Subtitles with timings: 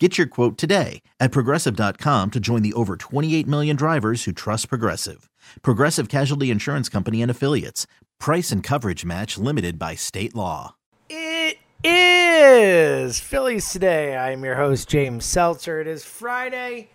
[0.00, 4.68] Get your quote today at progressive.com to join the over 28 million drivers who trust
[4.68, 5.28] Progressive.
[5.62, 7.88] Progressive Casualty Insurance Company and Affiliates.
[8.20, 10.76] Price and coverage match limited by state law.
[11.08, 14.16] It is Phillies today.
[14.16, 15.80] I'm your host, James Seltzer.
[15.80, 16.90] It is Friday,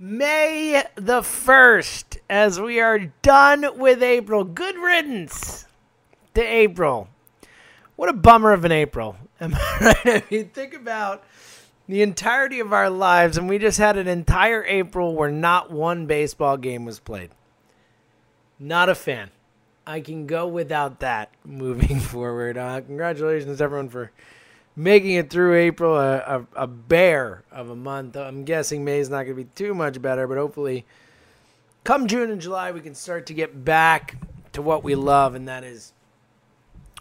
[0.00, 4.42] May the 1st, as we are done with April.
[4.42, 5.66] Good riddance
[6.34, 7.08] to April.
[7.94, 9.16] What a bummer of an April.
[9.40, 10.06] Am I right?
[10.06, 11.22] I mean, think about
[11.90, 16.06] the entirety of our lives, and we just had an entire April where not one
[16.06, 17.30] baseball game was played.
[18.58, 19.30] Not a fan.
[19.86, 22.56] I can go without that moving forward.
[22.56, 24.12] Uh, congratulations, everyone, for
[24.76, 28.16] making it through April, a, a, a bear of a month.
[28.16, 30.86] I'm guessing May is not going to be too much better, but hopefully,
[31.82, 34.16] come June and July, we can start to get back
[34.52, 35.92] to what we love, and that is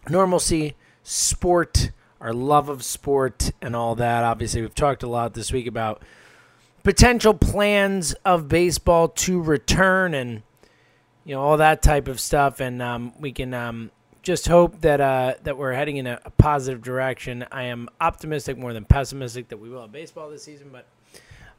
[0.09, 4.23] normalcy, sport, our love of sport, and all that.
[4.23, 6.03] Obviously, we've talked a lot this week about
[6.83, 10.41] potential plans of baseball to return and
[11.25, 12.59] you know all that type of stuff.
[12.59, 13.91] And um, we can um,
[14.21, 17.45] just hope that uh, that we're heading in a, a, positive direction.
[17.51, 20.85] I am optimistic more than pessimistic that we will have baseball this season but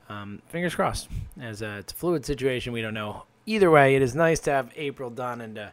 [0.09, 1.09] um, fingers crossed.
[1.41, 3.25] As a, it's a fluid situation we don't know.
[3.47, 5.73] Either way it is nice to have april done and to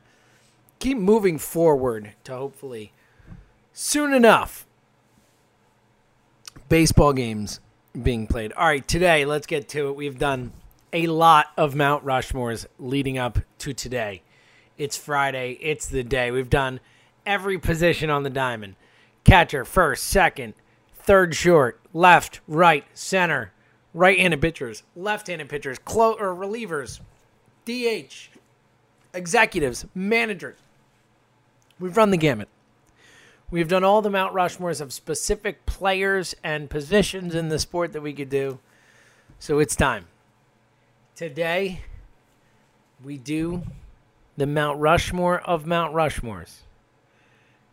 [0.80, 2.94] keep moving forward to hopefully
[3.74, 4.67] soon enough
[6.70, 7.60] baseball games
[8.02, 8.54] being played.
[8.54, 9.96] All right, today, let's get to it.
[9.96, 10.52] We've done
[10.94, 14.22] a lot of Mount Rushmores leading up to today.
[14.78, 16.32] It's Friday, it's the day.
[16.32, 16.80] We've done
[17.26, 18.76] every position on the diamond
[19.24, 20.54] catcher, first, second,
[20.94, 23.52] third short, left, right, center,
[23.94, 27.02] right handed pitchers, left handed pitchers, clo- or relievers,
[27.66, 28.30] DH,
[29.14, 30.58] executives, managers.
[31.80, 32.48] We've run the gamut.
[33.50, 38.02] We've done all the Mount Rushmores of specific players and positions in the sport that
[38.02, 38.60] we could do.
[39.40, 40.08] So it's time.
[41.16, 41.80] Today,
[43.02, 43.64] we do
[44.36, 46.58] the Mount Rushmore of Mount Rushmores.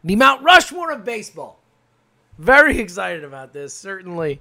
[0.05, 1.59] The Mount Rushmore of baseball.
[2.39, 3.75] Very excited about this.
[3.75, 4.41] Certainly,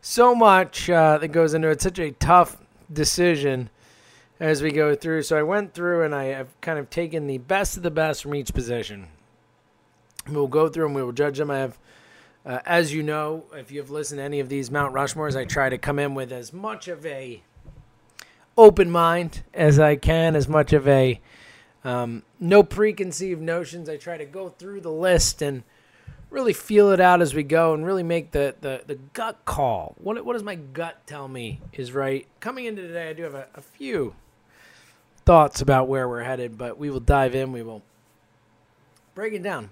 [0.00, 1.80] so much uh, that goes into it.
[1.80, 2.56] Such a tough
[2.92, 3.70] decision
[4.40, 5.22] as we go through.
[5.22, 8.20] So I went through and I have kind of taken the best of the best
[8.24, 9.06] from each position.
[10.28, 11.50] We'll go through and we will judge them.
[11.50, 11.78] I have,
[12.44, 15.68] uh, as you know, if you've listened to any of these Mount Rushmores, I try
[15.68, 17.42] to come in with as much of a
[18.58, 21.20] open mind as I can, as much of a
[21.84, 23.88] um, no preconceived notions.
[23.88, 25.62] I try to go through the list and
[26.30, 29.94] really feel it out as we go and really make the, the, the gut call.
[29.98, 32.26] What, what does my gut tell me is right?
[32.40, 34.16] Coming into today, I do have a, a few
[35.24, 37.52] thoughts about where we're headed, but we will dive in.
[37.52, 37.82] We will
[39.14, 39.70] break it down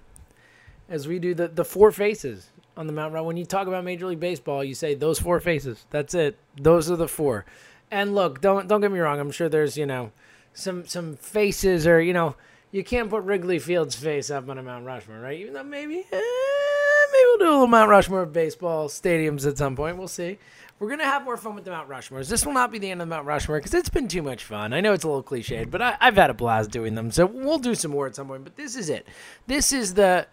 [0.89, 3.27] as we do the, the four faces on the Mount Rushmore.
[3.27, 5.85] When you talk about Major League Baseball, you say those four faces.
[5.89, 6.37] That's it.
[6.59, 7.45] Those are the four.
[7.91, 9.19] And look, don't don't get me wrong.
[9.19, 10.11] I'm sure there's you know
[10.53, 12.35] some some faces or you know
[12.71, 15.39] you can't put Wrigley Field's face up on a Mount Rushmore, right?
[15.39, 19.75] Even though maybe eh, maybe we'll do a little Mount Rushmore baseball stadiums at some
[19.75, 19.97] point.
[19.97, 20.39] We'll see.
[20.79, 22.27] We're gonna have more fun with the Mount Rushmores.
[22.27, 24.43] This will not be the end of the Mount Rushmore because it's been too much
[24.43, 24.73] fun.
[24.73, 27.11] I know it's a little cliched, but I, I've had a blast doing them.
[27.11, 28.43] So we'll do some more at some point.
[28.43, 29.07] But this is it.
[29.47, 30.27] This is the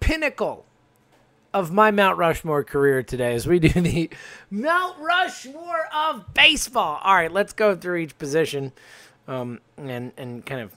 [0.00, 0.64] pinnacle
[1.54, 4.10] of my Mount Rushmore career today as we do the
[4.50, 7.00] Mount Rushmore of baseball.
[7.02, 8.72] All right, let's go through each position
[9.26, 10.76] um, and and kind of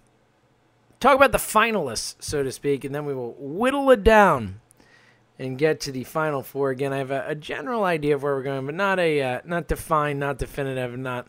[0.99, 4.61] talk about the finalists, so to speak, and then we will whittle it down
[5.37, 6.69] and get to the final four.
[6.69, 9.41] Again, I have a, a general idea of where we're going, but not a uh,
[9.45, 11.27] not defined, not definitive, not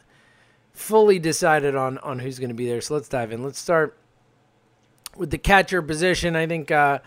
[0.72, 2.80] fully decided on on who's going to be there.
[2.80, 3.42] So let's dive in.
[3.42, 3.96] Let's start
[5.16, 6.36] with the catcher position.
[6.36, 7.00] I think uh,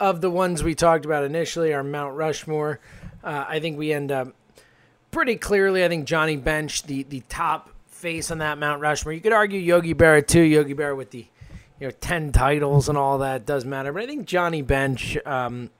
[0.00, 2.80] of the ones we talked about initially, our Mount Rushmore.
[3.22, 4.34] Uh, I think we end up
[5.10, 5.84] pretty clearly.
[5.84, 9.12] I think Johnny Bench, the the top face on that Mount Rushmore.
[9.12, 10.42] You could argue Yogi Berra too.
[10.42, 11.26] Yogi Berra with the
[11.80, 15.16] you know ten titles and all that does matter, but I think Johnny Bench.
[15.26, 15.70] Um,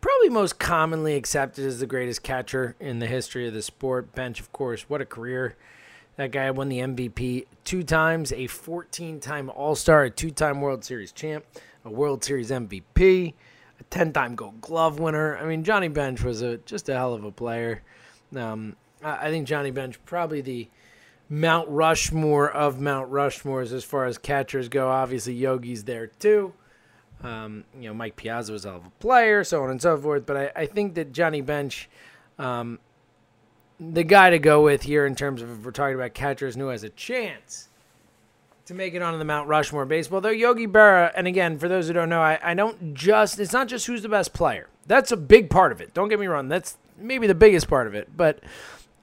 [0.00, 4.12] probably most commonly accepted as the greatest catcher in the history of the sport.
[4.14, 5.56] Bench, of course, what a career.
[6.16, 10.60] That guy won the MVP two times, a 14 time All Star, a two time
[10.60, 11.44] World Series champ,
[11.84, 13.34] a World Series MVP,
[13.80, 15.36] a 10 time Gold Glove winner.
[15.36, 17.82] I mean, Johnny Bench was a just a hell of a player.
[18.36, 20.68] Um, I think Johnny Bench probably the
[21.28, 24.88] Mount Rushmore of Mount Rushmores as far as catchers go.
[24.88, 26.52] Obviously, Yogi's there too.
[27.22, 29.96] Um, you know, Mike Piazza was a hell of a player, so on and so
[29.96, 30.26] forth.
[30.26, 31.88] But I, I think that Johnny Bench,
[32.38, 32.78] um,
[33.78, 36.68] the guy to go with here in terms of if we're talking about catchers who
[36.68, 37.68] has a chance
[38.66, 40.20] to make it onto the Mount Rushmore baseball.
[40.20, 43.52] Though Yogi Berra, and again, for those who don't know, I, I don't just, it's
[43.52, 44.68] not just who's the best player.
[44.86, 45.94] That's a big part of it.
[45.94, 46.48] Don't get me wrong.
[46.48, 48.16] That's maybe the biggest part of it.
[48.16, 48.40] But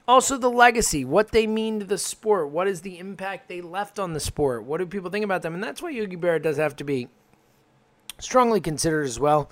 [0.08, 3.98] also the legacy, what they mean to the sport, what is the impact they left
[3.98, 6.56] on the sport, what do people think about them, and that's why Yogi Berra does
[6.56, 7.08] have to be
[8.18, 9.50] strongly considered as well.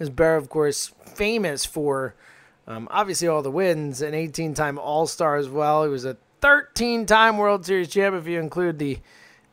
[0.00, 2.14] As Berra, of course, famous for
[2.66, 5.84] um, obviously all the wins, an 18 time All Star as well.
[5.84, 8.98] He was a 13 time World Series champ if you include the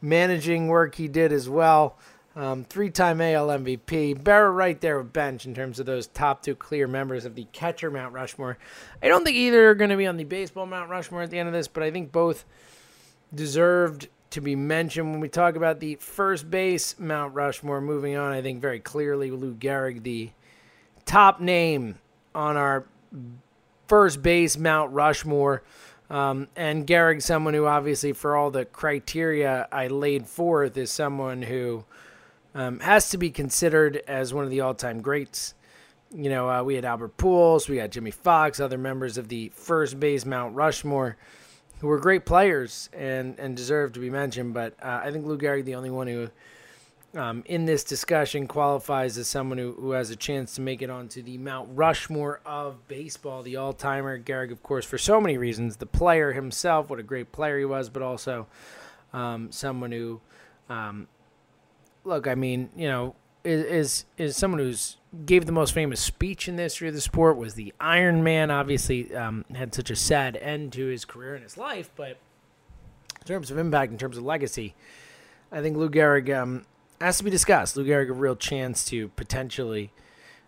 [0.06, 1.98] managing work he did as well.
[2.36, 4.22] Um, Three time AL MVP.
[4.22, 7.48] Berra right there with Bench in terms of those top two clear members of the
[7.54, 8.58] catcher Mount Rushmore.
[9.02, 11.40] I don't think either are going to be on the baseball Mount Rushmore at the
[11.40, 12.46] end of this, but I think both
[13.34, 17.80] deserved to be mentioned when we talk about the first base Mount Rushmore.
[17.80, 20.32] Moving on, I think very clearly Lou Gehrig, the
[21.06, 21.96] top name
[22.34, 22.86] on our
[23.88, 25.64] first base Mount Rushmore.
[26.10, 31.42] Um, and Gehrig, someone who obviously, for all the criteria I laid forth, is someone
[31.42, 31.84] who
[32.54, 35.56] um, has to be considered as one of the all-time greats.
[36.16, 39.50] You know, uh, we had Albert Pujols, we had Jimmie Foxx, other members of the
[39.56, 41.18] first base Mount Rushmore
[41.80, 44.54] who were great players and, and deserve to be mentioned.
[44.54, 46.30] But uh, I think Lou Gehrig, the only one who,
[47.16, 50.90] um, in this discussion, qualifies as someone who, who has a chance to make it
[50.90, 54.20] onto the Mount Rushmore of baseball, the all timer.
[54.20, 55.78] Gehrig, of course, for so many reasons.
[55.78, 58.48] The player himself, what a great player he was, but also
[59.14, 60.20] um, someone who,
[60.70, 61.08] um,
[62.04, 66.48] look, I mean, you know, is, is is someone who's gave the most famous speech
[66.48, 67.38] in the history of the sport.
[67.38, 68.52] Was the Iron Man?
[68.52, 72.18] Obviously, um, had such a sad end to his career and his life, but
[73.22, 74.76] in terms of impact, in terms of legacy,
[75.52, 76.66] I think Lou Gehrig um,
[77.02, 77.76] has to be discussed.
[77.76, 79.92] Lou Gehrig a real chance to potentially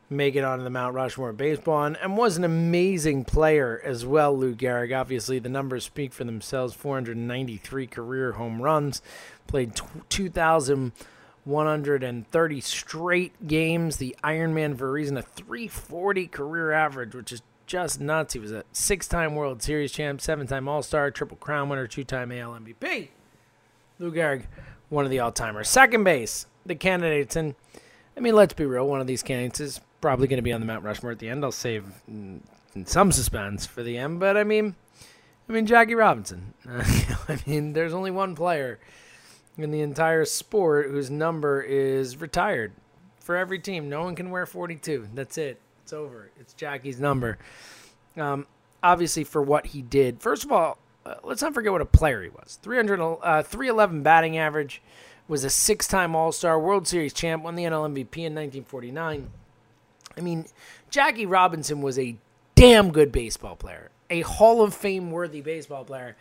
[0.09, 4.05] make it onto the Mount Rushmore of baseball, and, and was an amazing player as
[4.05, 4.37] well.
[4.37, 9.01] Lou Gehrig, obviously, the numbers speak for themselves: 493 career home runs,
[9.47, 10.91] played t- 2,000.
[11.47, 13.97] 130 straight games.
[13.97, 18.33] The Ironman for a reason, a 340 career average, which is just nuts.
[18.33, 21.87] He was a six time World Series champ, seven time All Star, Triple Crown winner,
[21.87, 23.09] two time AL MVP.
[23.99, 24.43] Lou Gehrig,
[24.89, 25.69] one of the all timers.
[25.69, 27.35] Second base, the candidates.
[27.35, 27.55] And
[28.15, 30.61] I mean, let's be real, one of these candidates is probably going to be on
[30.61, 31.43] the Mount Rushmore at the end.
[31.43, 31.85] I'll save
[32.85, 34.19] some suspense for the end.
[34.19, 34.75] But I mean,
[35.49, 36.53] I mean, Jackie Robinson.
[36.67, 38.79] I mean, there's only one player
[39.57, 42.73] in the entire sport whose number is retired
[43.19, 43.89] for every team.
[43.89, 45.09] No one can wear 42.
[45.13, 45.59] That's it.
[45.83, 46.29] It's over.
[46.39, 47.37] It's Jackie's number.
[48.17, 48.45] Um,
[48.83, 50.21] obviously, for what he did.
[50.21, 52.59] First of all, uh, let's not forget what a player he was.
[52.61, 54.81] 300, uh, 311 batting average,
[55.27, 59.29] was a six time All Star, World Series champ, won the NL MVP in 1949.
[60.17, 60.45] I mean,
[60.89, 62.17] Jackie Robinson was a
[62.55, 66.15] damn good baseball player, a Hall of Fame worthy baseball player.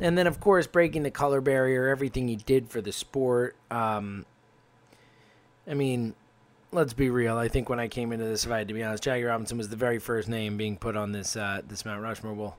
[0.00, 3.54] And then, of course, breaking the color barrier, everything he did for the sport.
[3.70, 4.24] Um,
[5.68, 6.14] I mean,
[6.72, 7.36] let's be real.
[7.36, 9.76] I think when I came into this fight, to be honest, Jackie Robinson was the
[9.76, 12.32] very first name being put on this uh, this Mount Rushmore.
[12.32, 12.56] We'll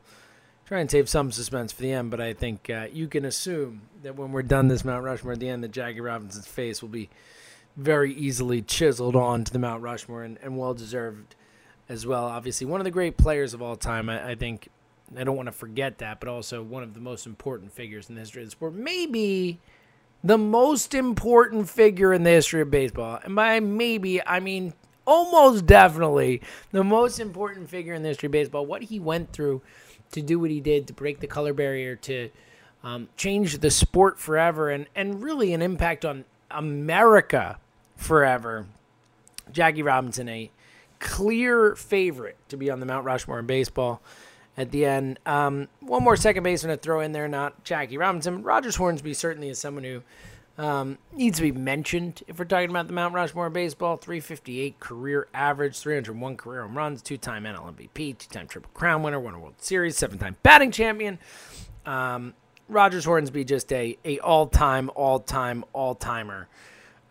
[0.73, 3.81] try and save some suspense for the end, but I think uh, you can assume
[4.01, 6.89] that when we're done this Mount Rushmore at the end, that Jackie Robinson's face will
[6.89, 7.11] be
[7.77, 11.35] very easily chiseled onto the Mount Rushmore and, and well deserved
[11.87, 12.25] as well.
[12.25, 14.09] Obviously, one of the great players of all time.
[14.09, 14.69] I, I think
[15.15, 18.15] I don't want to forget that, but also one of the most important figures in
[18.15, 18.73] the history of the sport.
[18.73, 19.59] Maybe
[20.23, 23.19] the most important figure in the history of baseball.
[23.23, 24.73] And by maybe, I mean
[25.05, 28.65] almost definitely the most important figure in the history of baseball.
[28.65, 29.61] What he went through
[30.13, 32.29] to do what he did, to break the color barrier, to
[32.83, 37.57] um, change the sport forever, and, and really an impact on America
[37.95, 38.65] forever.
[39.51, 40.49] Jackie Robinson, a
[40.99, 44.01] clear favorite to be on the Mount Rushmore in baseball
[44.57, 45.19] at the end.
[45.25, 48.43] Um, one more second baseman to throw in there, not Jackie Robinson.
[48.43, 50.01] Rogers Hornsby certainly is someone who
[50.57, 53.97] um, needs to be mentioned if we're talking about the Mount Rushmore baseball.
[53.97, 59.01] 358 career average, 301 career home runs, two time NL MVP, two time Triple Crown
[59.01, 61.17] winner, won a World Series, seven time batting champion.
[61.85, 62.33] Um,
[62.69, 66.47] Rogers Hornsby just a, a all time, all time, all timer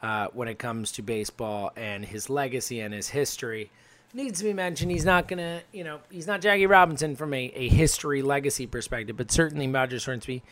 [0.02, 3.70] uh, when it comes to baseball and his legacy and his history
[4.14, 4.90] needs to be mentioned.
[4.90, 9.16] He's not gonna, you know, he's not Jackie Robinson from a, a history legacy perspective,
[9.16, 10.42] but certainly Rogers Hornsby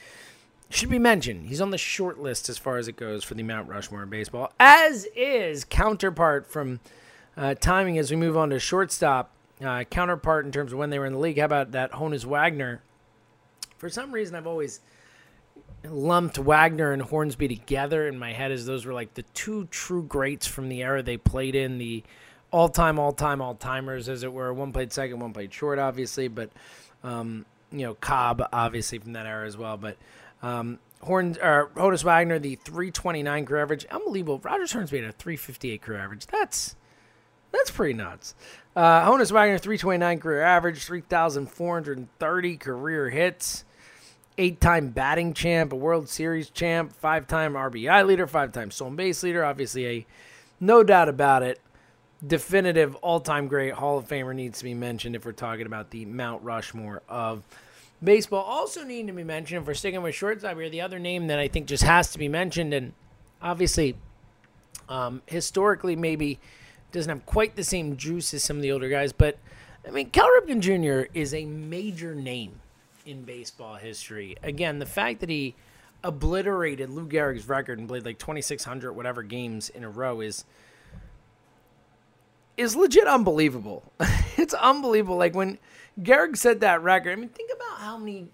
[0.70, 1.46] should be mentioned.
[1.46, 4.08] He's on the short list as far as it goes for the Mount Rushmore in
[4.08, 6.80] baseball, as is counterpart from
[7.36, 9.32] uh, timing as we move on to shortstop.
[9.62, 11.38] Uh, counterpart in terms of when they were in the league.
[11.38, 12.80] How about that Honus Wagner?
[13.76, 14.80] For some reason, I've always
[15.84, 20.02] lumped Wagner and Hornsby together in my head as those were like the two true
[20.02, 22.02] greats from the era they played in, the
[22.50, 24.52] all time, all time, all timers, as it were.
[24.52, 26.50] One played second, one played short, obviously, but
[27.04, 29.76] um, you know Cobb, obviously from that era as well.
[29.76, 29.96] But
[30.42, 34.38] um, Horn or Honus Wagner, the 329 career average, unbelievable.
[34.38, 36.26] Rogers Hornsby had a 358 career average.
[36.26, 36.76] That's
[37.52, 38.34] that's pretty nuts.
[38.76, 43.64] Uh, Honus Wagner, 329 career average, 3,430 career hits,
[44.38, 48.94] eight time batting champ, a World Series champ, five time RBI leader, five time stolen
[48.94, 49.44] base leader.
[49.44, 50.06] Obviously, a
[50.60, 51.60] no doubt about it,
[52.24, 55.90] definitive all time great Hall of Famer needs to be mentioned if we're talking about
[55.90, 57.42] the Mount Rushmore of
[58.02, 58.42] baseball.
[58.42, 61.48] Also, need to be mentioned we're sticking with shortstop here, the other name that I
[61.48, 62.92] think just has to be mentioned, and
[63.40, 63.96] obviously,
[64.88, 66.38] um, historically, maybe
[66.92, 69.38] doesn't have quite the same juice as some of the older guys, but
[69.86, 71.10] I mean, Cal Ripken Jr.
[71.14, 72.60] is a major name
[73.06, 74.36] in baseball history.
[74.42, 75.54] Again, the fact that he
[76.02, 80.44] obliterated Lou Gehrig's record and played like 2,600 whatever games in a row is
[82.60, 83.90] is legit unbelievable.
[84.36, 85.16] it's unbelievable.
[85.16, 85.58] Like when
[86.00, 88.28] Gehrig said that record, I mean, think about how many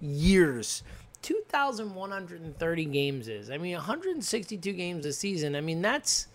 [0.00, 0.82] years
[1.22, 3.50] 2,130 games is.
[3.50, 5.56] I mean, 162 games a season.
[5.56, 6.26] I mean, that's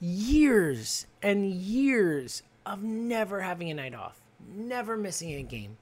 [0.00, 5.78] years and years of never having a night off, never missing a game,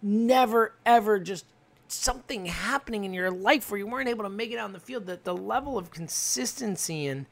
[0.00, 1.44] never ever just
[1.88, 4.80] something happening in your life where you weren't able to make it out on the
[4.80, 5.04] field.
[5.04, 7.26] That the level of consistency and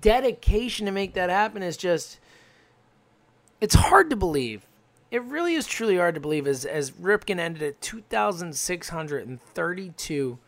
[0.00, 2.18] dedication to make that happen is just
[3.60, 4.66] it's hard to believe.
[5.10, 10.38] It really is truly hard to believe as as Ripken ended at 2632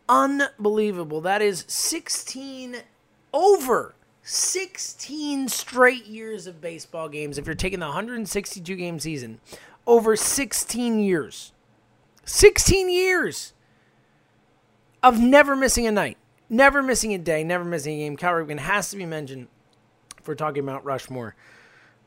[0.08, 1.20] unbelievable.
[1.22, 2.77] That is 16
[3.34, 7.38] over 16 straight years of baseball games.
[7.38, 9.42] If you're taking the 162 game season
[9.86, 11.51] over 16 years,
[12.24, 13.51] 16 years
[15.08, 16.18] of never missing a night,
[16.50, 18.18] never missing a day, never missing a game.
[18.18, 19.48] Cal Ripken has to be mentioned
[20.18, 21.36] if we're talking Mount Rushmore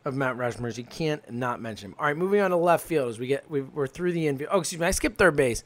[0.05, 0.77] of Mount Rushmores.
[0.79, 1.97] You can't not mention him.
[1.99, 4.51] All right, moving on to left field as we get we, are through the infield.
[4.53, 5.65] Oh, excuse me, I skipped third base.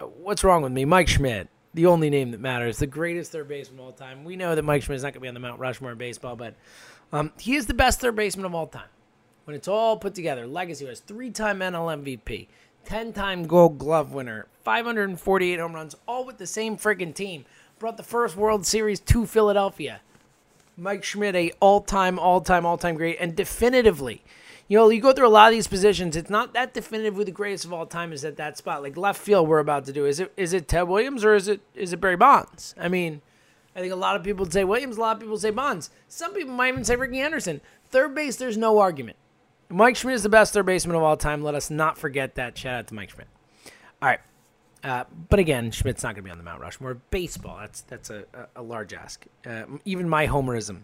[0.00, 0.84] What's wrong with me?
[0.84, 4.24] Mike Schmidt the only name that matters, the greatest third baseman of all time.
[4.24, 5.98] We know that Mike Schmidt is not going to be on the Mount Rushmore in
[5.98, 6.54] baseball, but
[7.12, 8.88] um, he is the best third baseman of all time.
[9.44, 12.48] When it's all put together, legacy was three-time NL MVP,
[12.88, 17.44] ten-time Gold Glove winner, 548 home runs, all with the same friggin' team.
[17.78, 20.00] Brought the first World Series to Philadelphia.
[20.74, 24.22] Mike Schmidt, a all-time, all-time, all-time great, and definitively
[24.68, 26.14] you know, you go through a lot of these positions.
[26.14, 28.82] It's not that definitive who the greatest of all time is at that spot.
[28.82, 30.04] Like left field, we're about to do.
[30.04, 32.74] Is it is it Ted Williams or is it is it Barry Bonds?
[32.78, 33.22] I mean,
[33.74, 34.98] I think a lot of people would say Williams.
[34.98, 35.88] A lot of people say Bonds.
[36.06, 37.62] Some people might even say Rickey Henderson.
[37.86, 39.16] Third base, there's no argument.
[39.70, 41.42] Mike Schmidt is the best third baseman of all time.
[41.42, 42.56] Let us not forget that.
[42.56, 43.28] Shout out to Mike Schmidt.
[44.00, 44.20] All right.
[44.82, 46.92] Uh, but again, Schmidt's not going to be on the Mount Rushmore.
[46.92, 49.26] Of baseball, that's that's a, a, a large ask.
[49.44, 50.82] Uh, even my homerism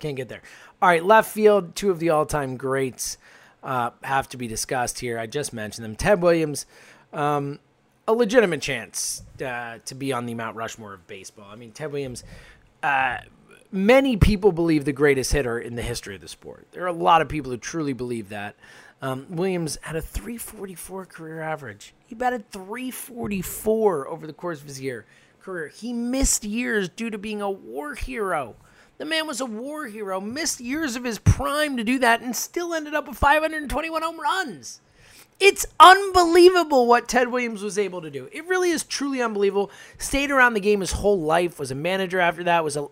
[0.00, 0.42] can't get there.
[0.82, 3.16] All right, left field, two of the all time greats
[3.62, 5.18] uh, have to be discussed here.
[5.18, 5.96] I just mentioned them.
[5.96, 6.66] Ted Williams,
[7.12, 7.60] um,
[8.08, 11.46] a legitimate chance uh, to be on the Mount Rushmore of baseball.
[11.48, 12.24] I mean, Ted Williams,
[12.82, 13.18] uh,
[13.76, 16.66] many people believe the greatest hitter in the history of the sport.
[16.72, 18.56] There are a lot of people who truly believe that.
[19.02, 21.94] Um, Williams had a 344 career average.
[22.06, 25.04] He batted 344 over the course of his year
[25.40, 25.68] career.
[25.68, 28.56] He missed years due to being a war hero.
[28.98, 32.34] The man was a war hero, missed years of his prime to do that, and
[32.34, 34.80] still ended up with 521 home runs.
[35.38, 38.28] It's unbelievable what Ted Williams was able to do.
[38.32, 39.70] It really is truly unbelievable.
[39.98, 42.88] Stayed around the game his whole life, was a manager after that, was a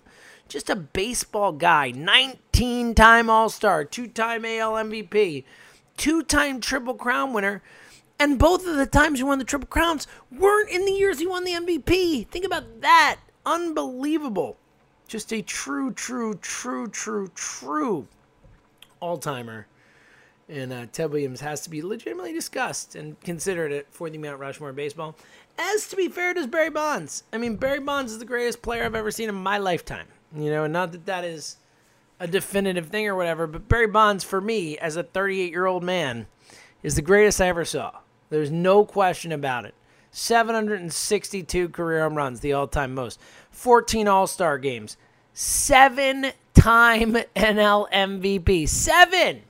[0.54, 5.42] just a baseball guy, 19 time All Star, two time AL MVP,
[5.96, 7.60] two time Triple Crown winner.
[8.20, 11.26] And both of the times he won the Triple Crowns weren't in the years he
[11.26, 12.28] won the MVP.
[12.28, 13.18] Think about that.
[13.44, 14.56] Unbelievable.
[15.08, 18.06] Just a true, true, true, true, true
[19.00, 19.66] all timer.
[20.48, 24.38] And uh, Ted Williams has to be legitimately discussed and considered it for the Mount
[24.38, 25.16] Rushmore of baseball.
[25.58, 27.24] As to be fair, does Barry Bonds.
[27.32, 30.06] I mean, Barry Bonds is the greatest player I've ever seen in my lifetime.
[30.36, 31.56] You know, and not that that is
[32.18, 35.82] a definitive thing or whatever, but Barry Bonds, for me, as a 38 year old
[35.82, 36.26] man,
[36.82, 37.92] is the greatest I ever saw.
[38.30, 39.74] There's no question about it.
[40.10, 43.20] 762 career home runs, the all time most.
[43.50, 44.96] 14 All Star games.
[45.32, 48.68] Seven time NL MVP.
[48.68, 49.42] Seven!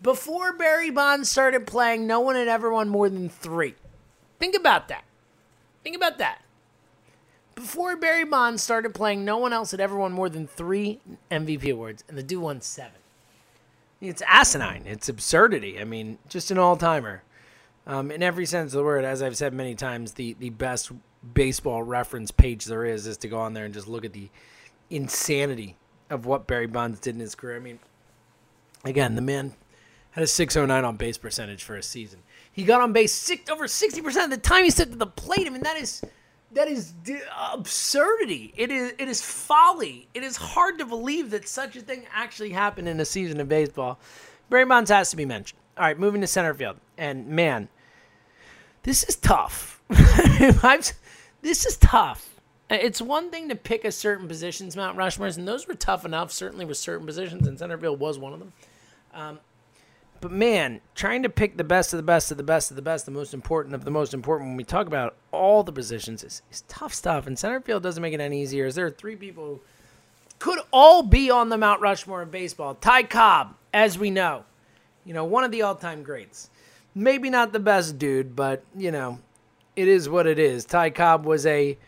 [0.00, 3.74] Before Barry Bonds started playing, no one had ever won more than three.
[4.38, 5.04] Think about that.
[5.82, 6.42] Think about that.
[7.58, 11.72] Before Barry Bonds started playing, no one else had ever won more than three MVP
[11.72, 13.00] awards, and the dude won seven.
[14.00, 14.84] It's asinine.
[14.86, 15.80] It's absurdity.
[15.80, 17.24] I mean, just an all timer.
[17.84, 20.92] Um, in every sense of the word, as I've said many times, the, the best
[21.34, 24.28] baseball reference page there is is to go on there and just look at the
[24.88, 25.74] insanity
[26.10, 27.56] of what Barry Bonds did in his career.
[27.56, 27.80] I mean,
[28.84, 29.54] again, the man
[30.12, 32.20] had a 609 on base percentage for a season.
[32.52, 35.48] He got on base six, over 60% of the time he stepped to the plate.
[35.48, 36.04] I mean, that is
[36.52, 36.94] that is
[37.52, 38.52] absurdity.
[38.56, 40.08] It is it is folly.
[40.14, 43.48] It is hard to believe that such a thing actually happened in a season of
[43.48, 43.98] baseball.
[44.48, 45.60] Barry Bonds has to be mentioned.
[45.76, 46.76] All right, moving to center field.
[46.96, 47.68] And man,
[48.82, 49.82] this is tough.
[49.88, 52.40] this is tough.
[52.70, 56.32] It's one thing to pick a certain positions, Mount Rushmore's, and those were tough enough,
[56.32, 58.52] certainly with certain positions, and center field was one of them.
[59.14, 59.38] Um,
[60.20, 62.82] but man, trying to pick the best of the best of the best of the
[62.82, 66.24] best, the most important of the most important when we talk about all the positions
[66.24, 67.26] is, is tough stuff.
[67.26, 68.66] And center field doesn't make it any easier.
[68.66, 69.60] As there are three people who
[70.38, 72.74] could all be on the Mount Rushmore of baseball.
[72.74, 74.44] Ty Cobb, as we know,
[75.04, 76.50] you know, one of the all-time greats.
[76.94, 79.20] Maybe not the best dude, but you know,
[79.76, 80.64] it is what it is.
[80.64, 81.78] Ty Cobb was a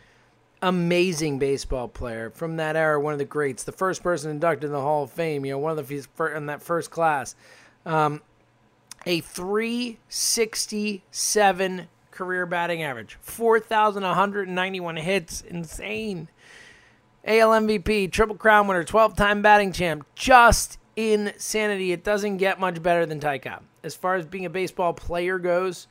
[0.61, 4.71] amazing baseball player from that era, one of the greats, the first person inducted in
[4.71, 5.45] the Hall of Fame.
[5.45, 7.35] You know, one of the first in that first class.
[7.85, 8.21] Um,
[9.05, 16.27] a 367 career batting average, 4,191 hits, insane.
[17.25, 21.91] AL MVP, Triple Crown winner, 12 time batting champ, just insanity.
[21.91, 23.63] It doesn't get much better than Ty Cobb.
[23.83, 25.87] As far as being a baseball player goes,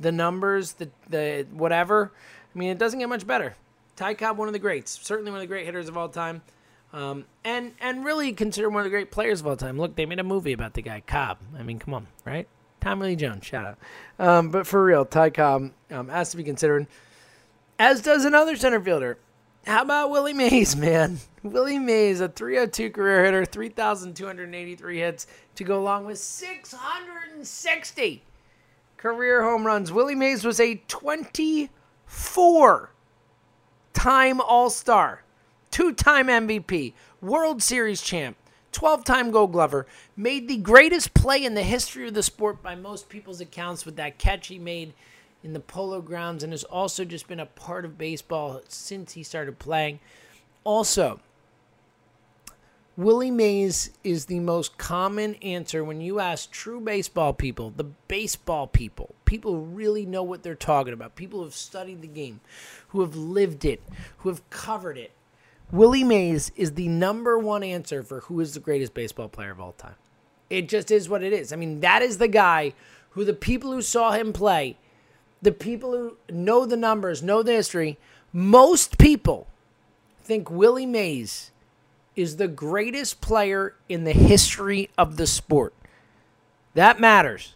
[0.00, 2.12] the numbers, the, the whatever,
[2.54, 3.56] I mean, it doesn't get much better.
[3.96, 6.42] Ty Cobb, one of the greats, certainly one of the great hitters of all time.
[6.94, 9.76] Um, and and really considered one of the great players of all time.
[9.76, 11.38] Look, they made a movie about the guy Cobb.
[11.58, 12.46] I mean, come on, right?
[12.80, 13.78] Tommy Lee Jones, shout out.
[14.24, 16.86] Um, but for real, Ty Cobb um, has to be considered,
[17.80, 19.18] as does another center fielder.
[19.66, 21.18] How about Willie Mays, man?
[21.42, 25.26] Willie Mays, a 302 career hitter, 3,283 hits
[25.56, 28.22] to go along with 660
[28.98, 29.90] career home runs.
[29.90, 32.90] Willie Mays was a 24
[33.94, 35.23] time All Star
[35.74, 38.36] two time MVP, World Series champ,
[38.70, 42.76] 12 time Gold Glover, made the greatest play in the history of the sport by
[42.76, 44.94] most people's accounts with that catch he made
[45.42, 49.24] in the polo grounds and has also just been a part of baseball since he
[49.24, 49.98] started playing.
[50.62, 51.18] Also,
[52.96, 58.68] Willie Mays is the most common answer when you ask true baseball people, the baseball
[58.68, 62.38] people, people who really know what they're talking about, people who have studied the game,
[62.90, 63.82] who have lived it,
[64.18, 65.10] who have covered it,
[65.72, 69.60] Willie Mays is the number one answer for who is the greatest baseball player of
[69.60, 69.96] all time.
[70.50, 71.52] It just is what it is.
[71.52, 72.74] I mean, that is the guy
[73.10, 74.76] who the people who saw him play,
[75.42, 77.98] the people who know the numbers, know the history,
[78.32, 79.46] most people
[80.22, 81.50] think Willie Mays
[82.16, 85.74] is the greatest player in the history of the sport.
[86.74, 87.54] That matters.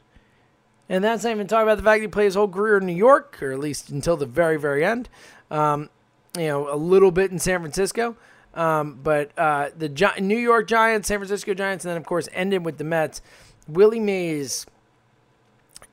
[0.89, 2.95] And that's not even talking about the fact he played his whole career in New
[2.95, 5.09] York, or at least until the very, very end.
[5.51, 5.91] Um,
[6.39, 8.17] you know, a little bit in San Francisco.
[8.55, 12.29] Um, but uh, the Gi- New York Giants, San Francisco Giants, and then, of course,
[12.33, 13.21] ended with the Mets.
[13.69, 14.67] Willie Mays,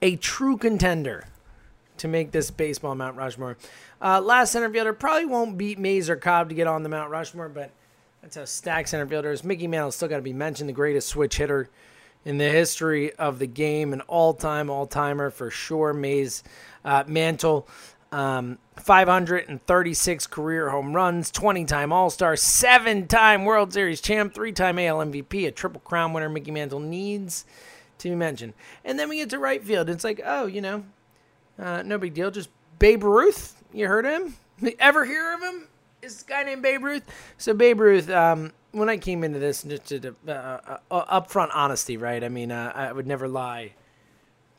[0.01, 1.25] a true contender
[1.97, 3.57] to make this baseball Mount Rushmore.
[4.01, 7.11] Uh, last center fielder probably won't beat Mays or Cobb to get on the Mount
[7.11, 7.71] Rushmore, but
[8.21, 9.43] that's how stacked center fielders.
[9.43, 11.69] Mickey Mantle still got to be mentioned, the greatest switch hitter
[12.23, 15.93] in the history of the game, an all-time all-timer for sure.
[15.93, 16.43] Mays,
[16.83, 17.67] uh, Mantle,
[18.11, 24.51] um, 536 career home runs, 20 time All Star, seven time World Series champ, three
[24.51, 26.29] time AL MVP, a Triple Crown winner.
[26.29, 27.45] Mickey Mantle needs
[27.99, 28.53] to be mentioned.
[28.83, 29.89] And then we get to right field.
[29.89, 30.83] It's like, oh, you know,
[31.57, 32.31] uh, no big deal.
[32.31, 33.63] Just Babe Ruth.
[33.73, 34.73] You heard of him?
[34.79, 35.67] Ever hear of him?
[36.01, 37.03] Is this guy named Babe Ruth?
[37.37, 41.97] So Babe Ruth, um, when I came into this, just to, uh, uh, upfront honesty,
[41.97, 42.23] right?
[42.23, 43.73] I mean, uh, I would never lie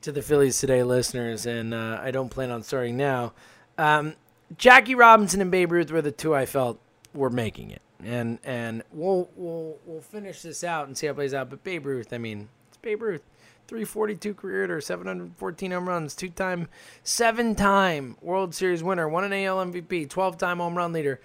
[0.00, 3.32] to the Phillies today listeners, and uh, I don't plan on starting now.
[3.78, 4.14] Um,
[4.56, 6.78] Jackie Robinson and Babe Ruth were the two I felt
[7.14, 11.16] were making it, and and we'll we'll we'll finish this out and see how it
[11.16, 11.50] plays out.
[11.50, 13.22] But Babe Ruth, I mean, it's Babe Ruth.
[13.68, 16.68] 342 career hitter, 714 home runs, two time,
[17.02, 21.20] seven time World Series winner, one an AL MVP, 12 time home run leader.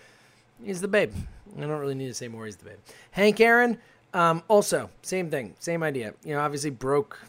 [0.63, 1.13] He's the babe.
[1.55, 2.45] I don't really need to say more.
[2.45, 2.79] He's the babe.
[3.11, 3.77] Hank Aaron,
[4.13, 6.13] um, also, same thing, same idea.
[6.23, 7.19] You know, obviously broke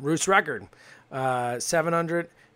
[0.00, 0.66] Ruth's record,
[1.10, 1.58] uh,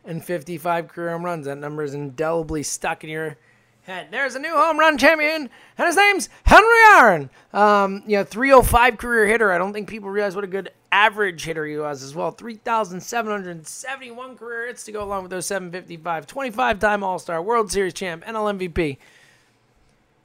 [0.07, 1.47] 755 career home runs.
[1.47, 3.37] That number is indelibly stuck in your
[3.83, 4.07] head.
[4.13, 7.29] There's a new home run champion, and his name's Henry Aaron.
[7.53, 9.51] Um, you know, 305 career hitter.
[9.51, 12.31] I don't think people realize what a good average hitter he was as well.
[12.31, 16.29] 3,771 career hits to go along with those 755.
[16.29, 18.99] 25 time All Star, World Series champ, NL MVP.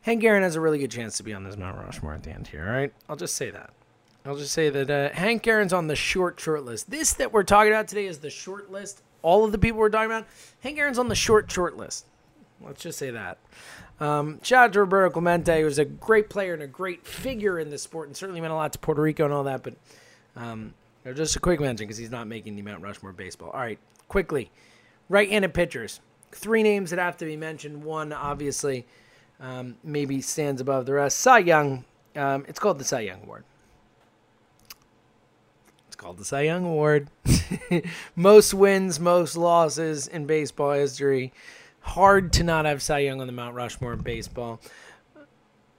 [0.04, 2.30] Hank Aaron has a really good chance to be on this Mount Rushmore at the
[2.30, 2.94] end here, all right?
[3.10, 3.72] I'll just say that.
[4.26, 6.91] I'll just say that uh, Hank Aaron's on the short, short list.
[6.91, 9.02] This that we're talking about today is the short list.
[9.22, 10.28] All of the people we're talking about,
[10.62, 12.06] Hank Aaron's on the short, short list.
[12.64, 13.38] Let's just say that.
[14.00, 17.70] Um, shout out to Roberto Clemente, was a great player and a great figure in
[17.70, 19.62] the sport, and certainly meant a lot to Puerto Rico and all that.
[19.62, 19.76] But
[20.36, 20.74] um,
[21.14, 23.52] just a quick mention because he's not making the Mount Rushmore baseball.
[23.52, 24.50] All right, quickly,
[25.10, 26.00] right-handed pitchers.
[26.32, 27.84] Three names that have to be mentioned.
[27.84, 28.88] One, obviously,
[29.40, 31.20] um, maybe stands above the rest.
[31.20, 31.86] Cy Young.
[32.16, 33.44] Um, it's called the Cy Young Award.
[36.02, 37.10] Called the Cy Young Award.
[38.16, 41.32] most wins, most losses in baseball history.
[41.82, 44.60] Hard to not have Cy Young on the Mount Rushmore in baseball.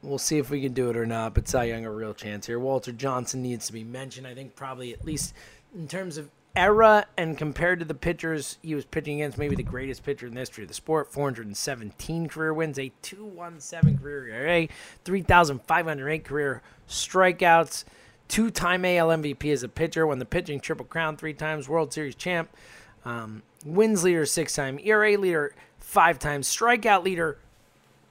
[0.01, 2.47] We'll see if we can do it or not, but Cy Young a real chance
[2.47, 2.61] here.
[2.61, 4.29] Walter Johnson needs to be mentioned.
[4.29, 5.35] I think probably at least
[5.75, 9.65] in terms of era and compared to the pitchers he was pitching against, maybe the
[9.65, 11.13] greatest pitcher in the history of the sport.
[11.13, 14.69] 417 career wins, a 217 career ERA,
[15.05, 17.83] 3,508 career strikeouts,
[18.33, 21.93] two time AL MVP as a pitcher, won the pitching triple crown three times, World
[21.93, 22.49] Series champ,
[23.05, 27.39] um, wins leader six time, ERA leader five times, strikeout leader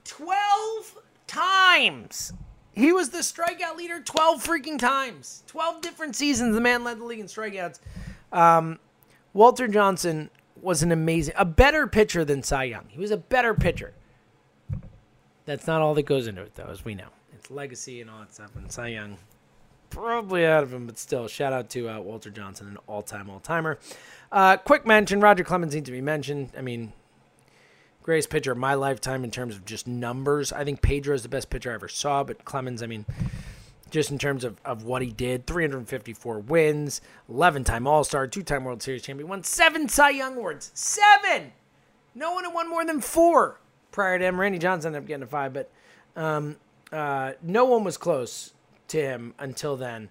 [0.05, 2.33] 12 times.
[2.73, 5.43] He was the strikeout leader 12 freaking times.
[5.47, 7.79] 12 different seasons the man led the league in strikeouts.
[8.31, 8.77] Um,
[9.33, 10.29] Walter Johnson
[10.61, 12.85] was an amazing, a better pitcher than Cy Young.
[12.89, 13.93] He was a better pitcher.
[15.45, 17.07] That's not all that goes into it, though, as we know.
[17.33, 18.55] It's legacy and all that stuff.
[18.55, 19.17] And Cy Young,
[19.91, 23.29] probably out of him, but still, shout out to uh, Walter Johnson, an all time,
[23.29, 23.77] all timer.
[24.31, 26.49] Uh, quick mention Roger Clemens needs to be mentioned.
[26.57, 26.93] I mean,
[28.01, 30.51] greatest pitcher of my lifetime in terms of just numbers.
[30.51, 33.05] I think Pedro is the best pitcher I ever saw, but Clemens, I mean,
[33.91, 38.41] just in terms of, of what he did 354 wins, 11 time All Star, two
[38.41, 40.71] time World Series champion, won seven Cy Young Awards.
[40.73, 41.51] Seven!
[42.15, 43.59] No one had won more than four
[43.91, 44.39] prior to him.
[44.39, 45.71] Randy Johnson ended up getting a five, but
[46.15, 46.57] um,
[46.91, 48.53] uh, no one was close
[48.91, 50.09] to him until then.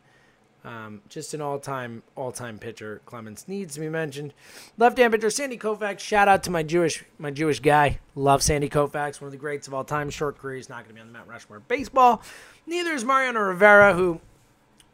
[0.63, 3.01] Um, just an all-time, all-time pitcher.
[3.07, 4.35] Clemens needs to be mentioned.
[4.77, 6.01] Left-hand pitcher Sandy Koufax.
[6.01, 7.99] Shout out to my Jewish, my Jewish guy.
[8.15, 10.11] Love Sandy Koufax, one of the greats of all time.
[10.11, 10.57] Short career.
[10.57, 12.23] He's not going to be on the Mount Rushmore of baseball.
[12.67, 14.21] Neither is Mariano Rivera, who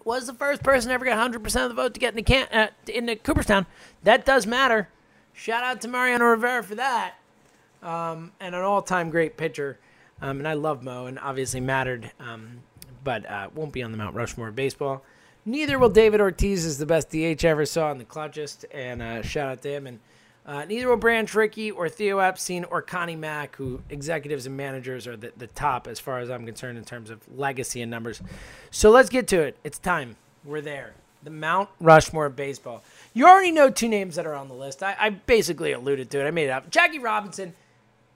[0.05, 2.49] was the first person to ever get 100% of the vote to get into, Can-
[2.53, 3.67] uh, into Cooperstown.
[4.05, 4.89] That does matter.
[5.33, 7.15] Shout out to Mariano Rivera for that.
[7.83, 9.81] Um, and an all-time great pitcher.
[10.23, 12.63] Um, and I love Mo, and obviously mattered, um,
[13.07, 15.01] but uh, won't be on the Mount Rushmore of baseball.
[15.45, 19.23] Neither will David Ortiz, is the best DH ever saw in the clutchest, and uh,
[19.23, 19.87] shout out to him.
[19.87, 20.01] And
[20.45, 25.07] uh, neither will Branch Rickey or Theo Epstein or Connie Mack, who executives and managers
[25.07, 28.21] are the, the top as far as I'm concerned in terms of legacy and numbers.
[28.73, 29.57] So let's get to it.
[29.63, 30.17] It's time.
[30.45, 30.95] We're there.
[31.23, 32.83] The Mount Rushmore of baseball.
[33.15, 34.83] You already know two names that are on the list.
[34.83, 36.27] I, I basically alluded to it.
[36.27, 36.71] I made it up.
[36.71, 37.55] Jackie Robinson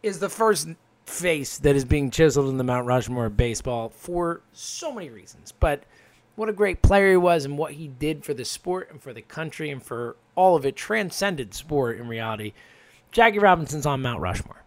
[0.03, 0.68] is the first
[1.11, 5.53] face that is being chiseled in the Mount Rushmore of baseball for so many reasons.
[5.53, 5.85] But
[6.37, 9.12] what a great player he was and what he did for the sport and for
[9.12, 12.53] the country and for all of it transcended sport in reality.
[13.12, 14.62] Jackie Robinson's on Mount Rushmore.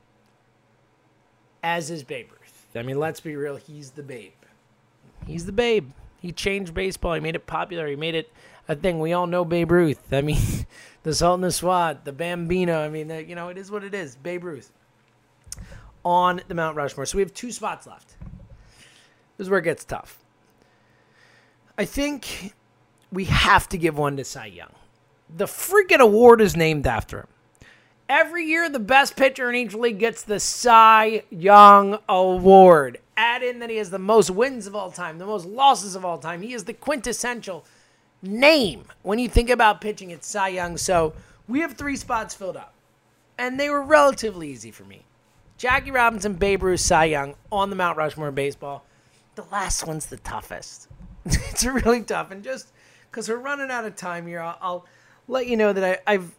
[1.64, 2.68] As is Babe Ruth.
[2.76, 4.34] I mean, let's be real, he's the babe.
[5.26, 5.92] He's the babe.
[6.20, 7.14] He changed baseball.
[7.14, 7.88] He made it popular.
[7.88, 8.32] He made it
[8.68, 9.00] a thing.
[9.00, 10.12] We all know Babe Ruth.
[10.12, 10.40] I mean,
[11.04, 12.82] the Sultan the Swat, the Bambino.
[12.82, 14.16] I mean, you know, it is what it is.
[14.16, 14.72] Babe Ruth
[16.04, 17.06] on the Mount Rushmore.
[17.06, 18.16] So we have two spots left.
[19.38, 20.20] This is where it gets tough.
[21.78, 22.54] I think
[23.12, 24.72] we have to give one to Cy Young.
[25.36, 27.28] The freaking award is named after him.
[28.10, 33.00] Every year, the best pitcher in each league gets the Cy Young Award.
[33.16, 36.04] Add in that he has the most wins of all time, the most losses of
[36.04, 36.42] all time.
[36.42, 37.66] He is the quintessential
[38.22, 40.78] name when you think about pitching at Cy Young.
[40.78, 41.14] So
[41.48, 42.74] we have three spots filled up,
[43.38, 45.04] and they were relatively easy for me.
[45.64, 48.84] Jackie Robinson, Babe Ruth, Cy Young on the Mount Rushmore of baseball.
[49.36, 50.90] The last one's the toughest.
[51.26, 52.32] it's really tough.
[52.32, 52.74] And just
[53.10, 54.86] because we're running out of time here, I'll, I'll
[55.30, 56.36] let you know that I, I've,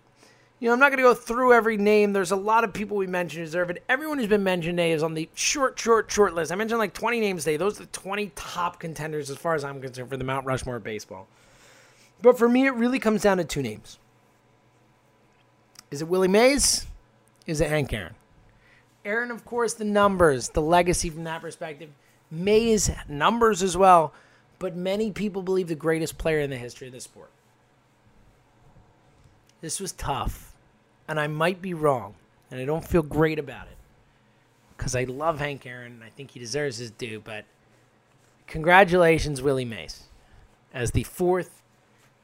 [0.60, 2.12] you know, I'm not going to go through every name.
[2.12, 3.82] There's a lot of people we mentioned deserve it.
[3.88, 6.52] Everyone who's been mentioned today is on the short, short, short list.
[6.52, 7.56] I mentioned like 20 names today.
[7.56, 10.76] Those are the 20 top contenders as far as I'm concerned for the Mount Rushmore
[10.76, 11.28] of baseball.
[12.20, 13.98] But for me, it really comes down to two names.
[15.90, 16.86] Is it Willie Mays?
[17.46, 18.16] Is it Hank Aaron?
[19.04, 21.90] Aaron, of course, the numbers, the legacy from that perspective.
[22.30, 24.12] Mays, numbers as well.
[24.58, 27.30] But many people believe the greatest player in the history of the sport.
[29.60, 30.54] This was tough.
[31.06, 32.14] And I might be wrong.
[32.50, 33.76] And I don't feel great about it.
[34.76, 37.20] Because I love Hank Aaron and I think he deserves his due.
[37.20, 37.44] But
[38.46, 40.04] congratulations, Willie Mays,
[40.72, 41.62] as the fourth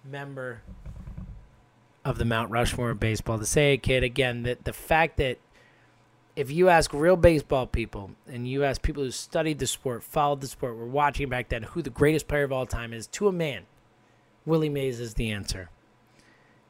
[0.05, 0.62] member
[2.05, 3.38] of the Mount Rushmore of baseball.
[3.38, 5.38] To say it, kid, again, that the fact that
[6.40, 10.40] if you ask real baseball people and you ask people who studied the sport, followed
[10.40, 13.29] the sport, were watching back then, who the greatest player of all time is, to
[13.29, 13.64] a man,
[14.46, 15.68] Willie Mays is the answer.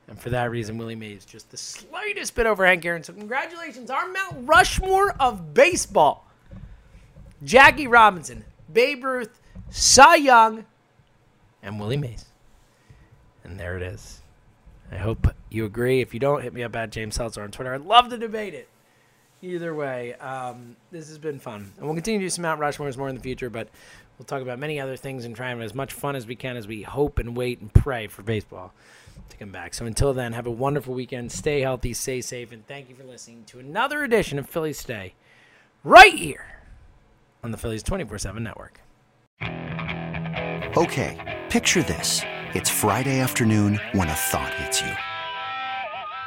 [0.08, 3.04] And for that reason, Willie Mays just the slightest bit over Hank Aaron.
[3.04, 6.26] So congratulations, our Mount Rushmore of baseball.
[7.44, 10.64] Jackie Robinson, Babe Ruth, Cy Young,
[11.62, 12.24] and Willie Mays.
[13.44, 14.20] And there it is.
[14.90, 16.00] I hope you agree.
[16.00, 17.72] If you don't, hit me up at James Seltzer on Twitter.
[17.72, 18.68] I'd love to debate it.
[19.42, 21.72] Either way, um, this has been fun.
[21.76, 23.68] And we'll continue to do some Mount Rushmores more in the future, but
[24.18, 26.36] we'll talk about many other things and try and have as much fun as we
[26.36, 28.74] can as we hope and wait and pray for baseball
[29.30, 29.72] to come back.
[29.72, 31.32] So until then, have a wonderful weekend.
[31.32, 35.14] Stay healthy, stay safe, and thank you for listening to another edition of Phillies Today
[35.84, 36.60] right here
[37.42, 38.80] on the Phillies 24 7 network.
[40.76, 42.22] Okay, picture this.
[42.52, 45.09] It's Friday afternoon when a thought hits you.